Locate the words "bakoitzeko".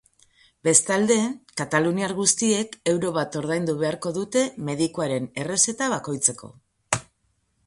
5.95-6.55